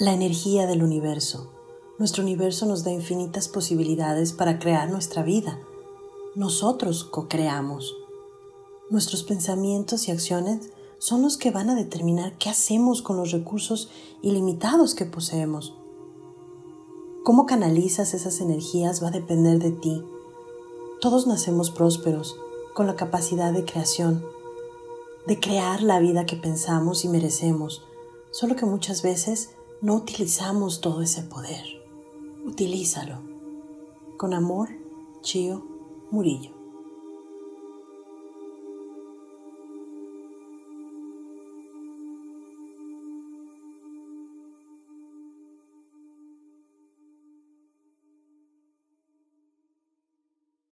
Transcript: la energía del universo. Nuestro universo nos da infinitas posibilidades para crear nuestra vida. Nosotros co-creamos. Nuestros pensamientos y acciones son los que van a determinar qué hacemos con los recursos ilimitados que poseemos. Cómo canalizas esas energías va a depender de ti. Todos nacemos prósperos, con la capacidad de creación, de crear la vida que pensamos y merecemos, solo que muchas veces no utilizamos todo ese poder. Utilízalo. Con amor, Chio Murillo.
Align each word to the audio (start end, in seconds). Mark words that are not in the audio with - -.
la 0.00 0.14
energía 0.14 0.66
del 0.66 0.82
universo. 0.82 1.50
Nuestro 1.98 2.22
universo 2.22 2.64
nos 2.64 2.84
da 2.84 2.90
infinitas 2.90 3.48
posibilidades 3.48 4.32
para 4.32 4.58
crear 4.58 4.90
nuestra 4.90 5.22
vida. 5.22 5.60
Nosotros 6.34 7.04
co-creamos. 7.04 7.94
Nuestros 8.88 9.22
pensamientos 9.24 10.08
y 10.08 10.10
acciones 10.10 10.70
son 10.96 11.20
los 11.20 11.36
que 11.36 11.50
van 11.50 11.68
a 11.68 11.74
determinar 11.74 12.38
qué 12.38 12.48
hacemos 12.48 13.02
con 13.02 13.18
los 13.18 13.30
recursos 13.30 13.90
ilimitados 14.22 14.94
que 14.94 15.04
poseemos. 15.04 15.74
Cómo 17.22 17.44
canalizas 17.44 18.14
esas 18.14 18.40
energías 18.40 19.04
va 19.04 19.08
a 19.08 19.10
depender 19.10 19.58
de 19.58 19.72
ti. 19.72 20.02
Todos 21.02 21.26
nacemos 21.26 21.70
prósperos, 21.70 22.36
con 22.72 22.86
la 22.86 22.96
capacidad 22.96 23.52
de 23.52 23.66
creación, 23.66 24.24
de 25.26 25.38
crear 25.38 25.82
la 25.82 26.00
vida 26.00 26.24
que 26.24 26.36
pensamos 26.36 27.04
y 27.04 27.08
merecemos, 27.08 27.84
solo 28.30 28.56
que 28.56 28.64
muchas 28.64 29.02
veces 29.02 29.50
no 29.82 29.94
utilizamos 29.94 30.80
todo 30.80 31.02
ese 31.02 31.22
poder. 31.22 31.64
Utilízalo. 32.44 33.22
Con 34.18 34.34
amor, 34.34 34.68
Chio 35.22 35.64
Murillo. 36.10 36.59